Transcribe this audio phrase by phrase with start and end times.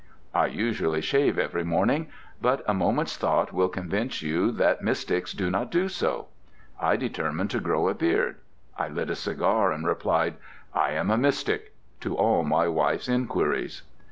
[0.33, 2.07] I usually shave every morning,
[2.41, 6.25] but a moment's thought will convince you that mystics do not do so.
[6.79, 8.37] I determined to grow a beard.
[8.75, 10.37] I lit a cigar, and replied
[10.73, 13.83] "I am a mystic" to all my wife's inquiries.